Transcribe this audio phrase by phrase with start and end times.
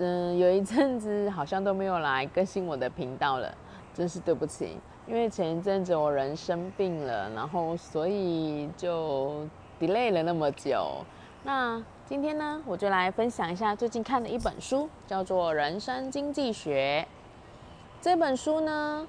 [0.00, 3.52] 嗯，有一阵子好像都没有来更新我的频道了，
[3.92, 4.76] 真是对不起。
[5.08, 9.44] 因为前一阵子我人生病了，然后所以就
[9.80, 10.98] delay 了那么久。
[11.42, 17.04] 那今天呢，我就来分享一下最近看的一本书，叫做《人生经济学》。
[18.00, 19.04] 这本书呢，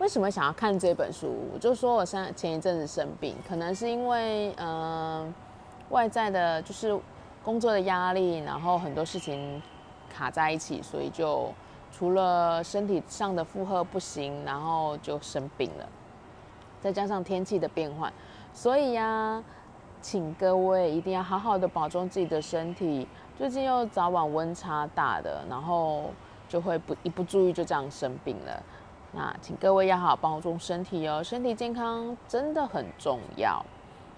[0.00, 1.32] 为什么想要看这本书？
[1.54, 5.32] 我就说我上前一阵子生病，可能是因为嗯
[5.90, 6.98] 外在的，就是
[7.44, 9.62] 工作的压力，然后很多事情。
[10.16, 11.52] 卡在一起，所以就
[11.92, 15.86] 除了身体上的负荷不行，然后就生病了。
[16.80, 18.10] 再加上天气的变换，
[18.54, 19.42] 所以呀，
[20.00, 23.06] 请各位一定要好好的保重自己的身体。
[23.36, 26.04] 最近又早晚温差大的，然后
[26.48, 28.62] 就会不一不注意就这样生病了。
[29.12, 33.62] 那请各位要好好保重身体哦，身体健康真的很重要。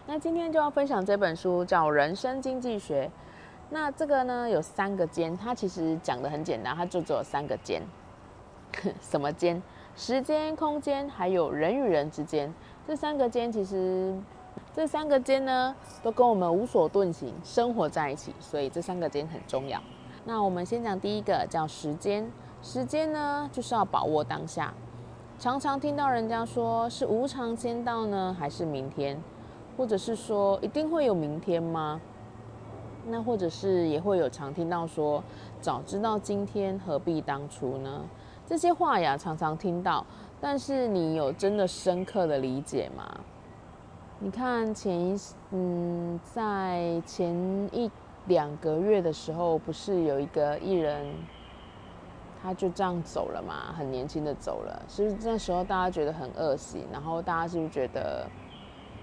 [0.07, 3.07] 那今天就要分享这本书，叫《人生经济学》。
[3.71, 7.83] 那这个呢有三个间，它其实讲的很简单，它就只有三个间。
[9.01, 9.63] 什么间？
[9.97, 12.53] 时间、空间，还有人与人之间。
[12.87, 14.17] 这三个间其实，
[14.73, 19.81] 这三个间呢都跟我们无所遁形，生活在一起，所以这三个间很重要。
[20.25, 22.31] 那我们先讲第一个，叫时间。
[22.63, 24.73] 时间呢就是要把握当下。
[25.39, 29.21] 常常听到人家说是无常先到呢，还是明天？
[29.77, 32.01] 或者是说一定会有明天吗？
[33.11, 35.23] 那或者是也会有常听到说，
[35.61, 38.03] 早知道今天何必当初呢？
[38.47, 40.05] 这些话呀，常常听到，
[40.41, 43.21] 但是你有真的深刻的理解吗？
[44.21, 45.17] 你看前一
[45.53, 47.35] 嗯，在前
[47.73, 47.91] 一
[48.27, 51.07] 两个月的时候，不是有一个艺人，
[52.43, 56.85] 他就这样走了嘛，很年轻的走了，是不是那时候大家觉得很恶心？
[56.93, 58.27] 然后大家是不是觉得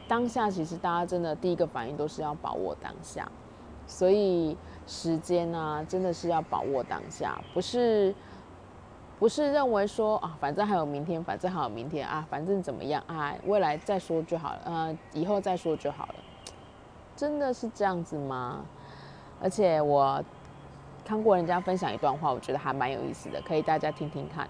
[0.07, 3.27] 当下其实大家真的第一个反应都是要把握当下？
[3.87, 4.57] 所以
[4.87, 8.13] 时间呢，真的是要把握当下，不是
[9.19, 16.15] 不是认为说啊，反正还有明天，反正还有明天啊，反正怎么样啊，未来再说就好了，呃，以后再说就好了，
[17.15, 18.65] 真的是这样子吗？
[19.41, 20.23] 而且我
[21.03, 24.47] 看过人家分享一段话，我觉得还蛮有意思的，可以大家听听看。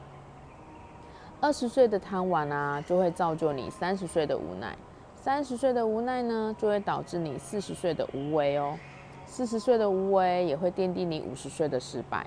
[1.41, 4.69] 二十岁的贪玩啊，就会造就你三十岁的无奈；
[5.15, 8.77] 三十岁的无奈呢，就会导致你四十岁的无为哦。
[9.25, 12.25] 四十岁的无为也会奠定你五十岁的失败，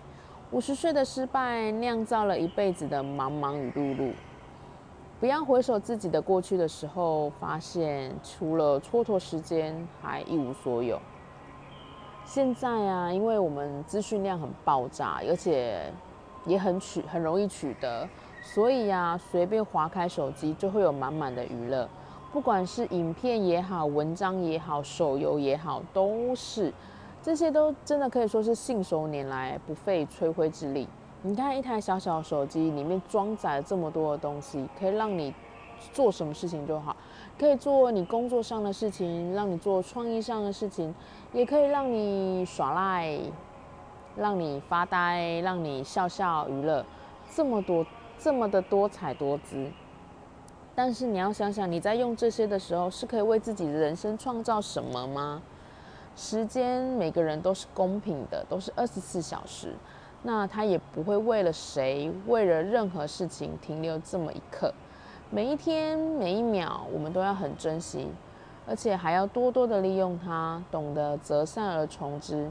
[0.50, 4.12] 五十岁的失败酿造了一辈子的茫茫与碌碌。
[5.20, 11.00] 不要回首自己的过去的时候，发现除了蹉跎时间，还一无所有。
[12.24, 15.90] 现在啊，因为我们资讯量很爆炸，而且
[16.44, 18.06] 也很取很容易取得，
[18.42, 21.88] 所以呀，随便划开手机就会有满满的娱乐。
[22.30, 26.72] 不管是影片也好，文章也好，手游也好，都是
[27.22, 30.86] 这些都真的可以说是信手拈来，不费吹灰之力。
[31.22, 35.34] 你看一台小小手机里面装载了这么多的东西，可以让你
[35.92, 36.94] 做什么事情就好，
[37.38, 40.94] 可以做你工作上的事情，让你做创意上的事情，
[41.32, 43.18] 也可以让你耍赖，
[44.16, 46.84] 让你发呆，让你笑笑娱乐，
[47.34, 47.84] 这么多
[48.18, 49.66] 这么的多彩多姿。
[50.78, 55.42] 但是你要想想，你在用这些的时候，是可以为自己的人生创造什么吗？
[56.14, 59.74] 时间每个人都是公平的，都是二十四小时，
[60.22, 64.72] 那他也不会为了谁，为了任何事情停留这么一刻。
[65.30, 68.06] 每一天每一秒，我们都要很珍惜，
[68.64, 72.48] 而且还要多多的利用它，懂得择善而从之。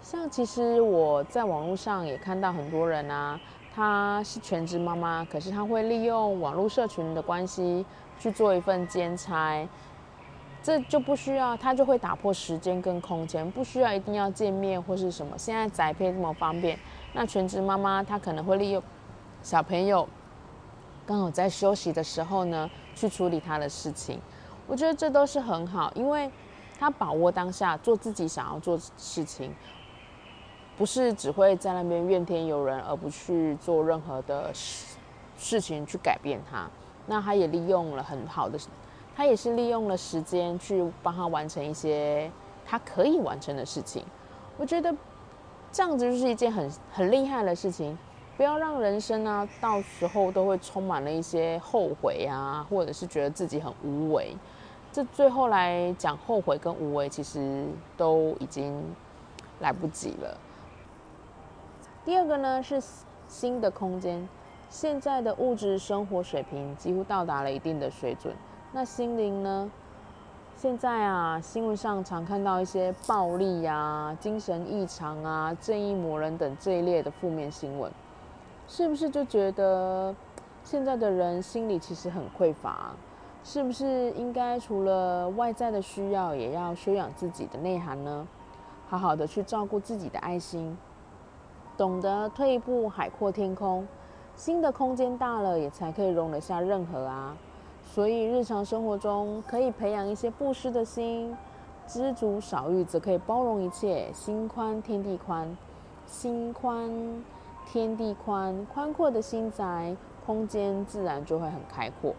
[0.00, 3.40] 像其实我在网络上也看到很多人啊。
[3.74, 7.84] 她是全职妈妈，可是她会利用网络社群的关系
[8.18, 9.66] 去做一份兼差，
[10.62, 15.38] 这就不需要，她就会打破时间跟空间，不需要一定要见面或是什么。
[15.38, 16.78] 现在宅配这么方便，
[17.14, 18.82] 那全职妈妈她可能会利用
[19.42, 20.06] 小朋友
[21.06, 24.20] 刚好在休息的时候呢，去处理她的事情。
[24.66, 26.30] 我觉得这都是很好，因为
[26.78, 29.50] 她把握当下，做自己想要做事情。
[30.76, 34.96] 不是只会在那边怨天尤人，而不去做任何的事
[35.38, 36.68] 事情去改变他。
[37.06, 38.58] 那他也利用了很好的，
[39.14, 42.30] 他也是利用了时间去帮他完成一些
[42.64, 44.04] 他可以完成的事情。
[44.56, 44.94] 我觉得
[45.70, 47.96] 这样子就是一件很很厉害的事情。
[48.34, 54.34] 不要让人生啊，到时候都会充满了一些后悔啊，或者是觉得自己很无为。
[54.90, 58.82] 这最后来讲后悔跟无为，其实都已经
[59.60, 60.38] 来不及了。
[62.04, 62.82] 第二个呢是
[63.28, 64.28] 新的空间，
[64.68, 68.34] 现在的物质生活水平几乎到达了一定的水准，
[68.72, 69.70] 那心灵呢？
[70.56, 77.90] 现在啊，新闻上常看到一些暴力啊、精神异常啊、正义魔人等这一列的负面新闻。
[78.66, 80.12] 是不是就觉得
[80.64, 82.90] 现在的人心里其实很匮乏？
[83.44, 88.26] 是不是应该除了外在的需要，也要修养自己的内涵呢？
[88.88, 90.76] 好好的去照顾自己的爱心，
[91.76, 93.86] 懂得退一步海阔天空。
[94.34, 97.36] 新的空间大了，也才可以容得下任何啊。
[97.84, 101.36] 所以日常生活中可以培养一些布施的心，
[101.86, 104.10] 知足少欲，则可以包容一切。
[104.12, 105.56] 心宽天地宽，
[106.06, 106.90] 心宽。
[107.64, 109.96] 天地宽，宽阔的心宅，
[110.26, 112.12] 空间自然就会很开阔。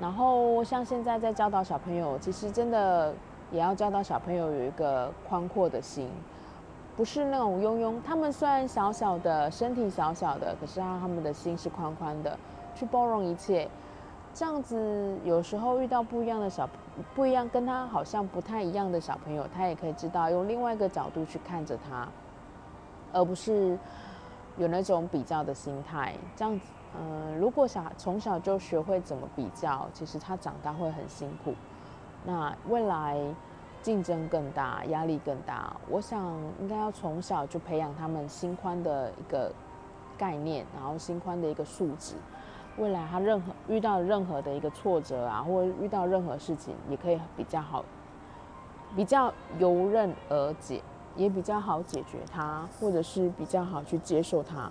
[0.00, 3.14] 然后像现在在教导小朋友，其实真的
[3.52, 6.08] 也要教导小朋友有一个宽阔的心，
[6.96, 7.94] 不是那种庸庸。
[8.02, 12.38] 他们虽然小小的身体小小的，可是让他们的心是宽宽的，
[12.74, 13.68] 去包容一切。
[14.32, 16.68] 这样子，有时候遇到不一样的小
[17.14, 22.08] 不一样，跟他好像不太一样的小朋友，他也可以知道用另外一个角度去看着他。
[23.12, 23.78] 而不是
[24.56, 26.66] 有那种比较的心态，这样子，
[26.98, 31.54] 嗯，如果小从小就学会怎么比较，其实他长大会很辛苦，
[32.24, 33.16] 那未来
[33.84, 35.76] 竞争更大，压力更大。
[35.88, 36.20] 我想
[36.58, 39.52] 应该要从小就培养他们心宽的一个
[40.18, 42.14] 概念，然后心宽的一个素质，
[42.78, 47.84] 未来他任何遇到任何的一个挫折啊，或者遇到任何事情，也可以比较好，
[48.96, 50.82] 比较游刃而解。
[51.16, 54.68] 也比较好解决它，或者是比较好去接受它。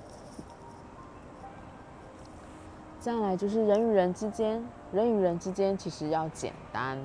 [3.00, 4.62] 再来就是人与人之间，
[4.92, 7.00] 人与人之间其实要简单，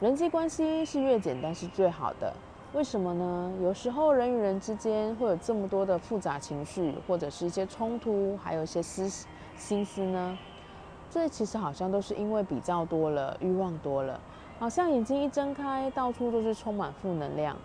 [0.00, 2.34] 人际关系是越简单是最好的。
[2.72, 3.52] 为什么呢？
[3.62, 9.08] 有时候人与人之间会有这么多的复杂情绪，或者是一些冲突，还有一些思
[9.56, 10.36] 心思呢？
[11.08, 14.20] 这其实好像都是因为比较多了，欲望多了，
[14.58, 17.56] 好像眼睛一睁开，到处都是充满负能量。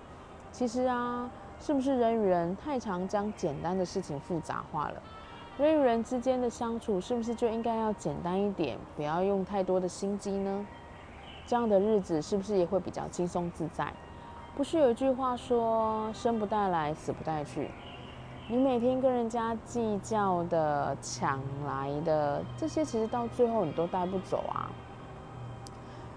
[0.52, 1.28] 其实啊，
[1.60, 5.02] 是不是人与人太常将简单的事情复杂化了？
[5.58, 10.66] 人与人之间的相处，是不是就应该要简单一点，不要用太多的心机呢？
[11.50, 13.92] 这样的日子是不是也会比较轻松自在？
[14.56, 17.72] 不是有一句话说“生不带来，死不带去”？
[18.48, 24.70] 你每天跟人家计较的、抢来的这些，其实到最后你都带不走啊。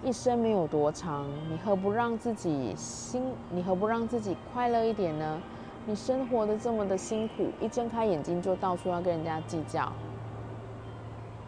[0.03, 3.33] 一生没有多长，你何不让自己心？
[3.49, 5.41] 你何不让自己快乐一点呢？
[5.87, 9.91] 你生活的这么的辛苦，一睁开眼睛就到处要跟人家计较，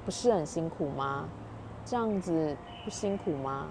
[0.06, 1.26] 不是很辛苦吗？
[1.84, 3.66] 这样子不辛苦吗？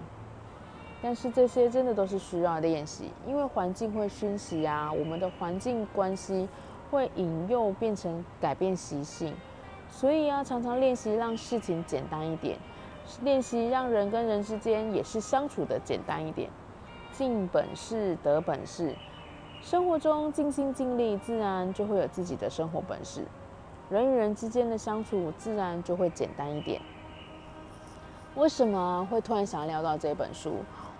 [1.01, 6.47] 但是这些真的都是需要练习，因为环境会熏习啊，我们的环境关系
[6.89, 9.33] 会引诱变成改变习性，
[9.89, 12.57] 所以要常常练习让事情简单一点。
[13.21, 16.49] 练习让人跟人之间也是相处的简单一点，
[17.11, 18.95] 尽本事得本事，
[19.61, 23.25] 生活中尽心尽力，自然就会有自己的生活本事。
[23.89, 26.81] 人与人之间的相处自然就会简单一点。
[28.35, 30.53] 为什么会突然想要聊到这本书？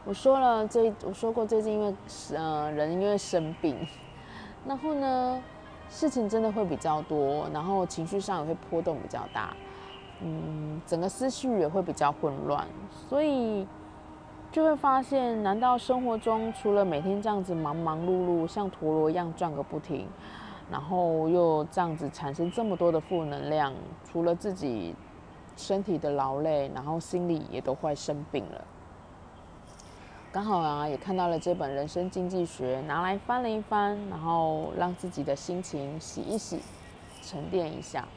[0.06, 1.96] 我说了，这我说过，最近因为
[2.36, 3.76] 呃人因为生病，
[4.68, 5.42] 然后呢
[5.90, 9.56] 事情真的会比较多，然后情绪上也会波动比较大。
[10.22, 12.68] 嗯，整个思绪也会比较混乱，
[13.10, 13.68] 所以
[14.52, 20.08] 就会发现，难道生活中除了每天这样子忙忙碌碌，像陀螺一样转个不停，
[20.72, 23.74] 然后又这样子产生这么多的负能量，
[24.06, 24.96] 除了自己
[25.56, 28.64] 身体的劳累，然后心里也都快生病了。
[30.32, 36.60] 刚好啊，也看到了这本《人生经济学》，拿来翻了一翻，然后让自己的心情洗一洗，
[37.22, 38.08] 沉淀一下。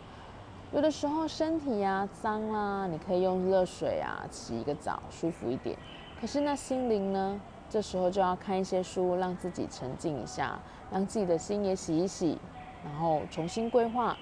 [0.72, 5.76] 有的时候身体呀脏啦，你可以用热水啊洗一个澡，舒服一点。
[6.20, 7.40] 可是那心灵呢？
[7.68, 10.58] 这时候就要看一些书，让自己沉静一下，
[10.90, 12.38] 让自己的心也洗一洗，
[12.84, 14.16] 然后重新规划，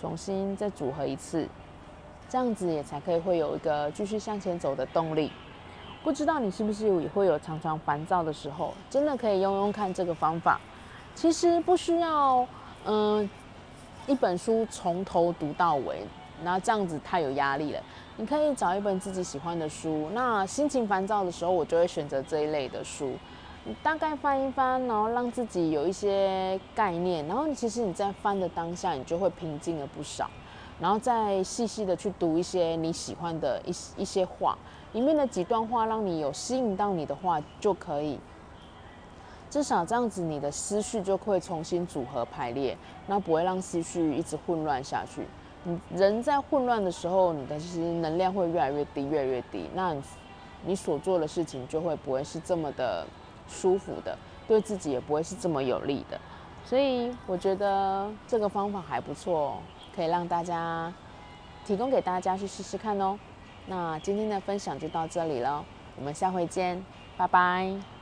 [0.00, 1.48] 重新再组合一次，
[2.36, 5.32] 这样子也才可以会有一个继续向前走的动力。
[6.04, 8.74] 不知道你是不是也会有常常烦躁的时候？
[8.90, 10.60] 真的可以用用看这个方法。
[11.14, 12.46] 其实不需要，
[12.84, 13.26] 嗯。
[14.06, 16.02] 一本书从头读到尾，
[16.44, 17.80] 那这样子太有压力了。
[18.18, 20.10] 你可以找一本自己喜欢的书。
[20.12, 23.14] 那心情烦躁的时候，我就会选择这一类的书。
[23.82, 30.28] 大概翻一翻，然后让自己有一些概念，然后其实你在翻的当下，你就会平静了不少。
[30.78, 34.56] 然后再细细的去读一些你喜欢的一一些话，
[34.92, 38.18] 里面的几段话让你有吸引到你的话就可以，
[39.48, 45.26] 至少这样子你的思绪就会重新组合排列，那不会让思绪一直混乱下去。
[45.64, 49.96] 你人在混乱的时候，你的其实能量会越来越低，越来越低，那
[50.64, 53.06] 你所做的事情就会不会是这么的
[53.48, 54.16] 舒服的，
[54.46, 56.20] 对自己也不会是这么有利的。
[56.64, 59.38] 所以我觉得这个方法还不错。
[59.38, 59.58] 哦
[59.96, 60.92] 可以让大家
[61.66, 63.18] 提供给大家去试试看哦。
[63.66, 65.64] 那今天的分享就到这里了，
[65.96, 66.84] 我们下回见，
[67.16, 67.95] 拜拜。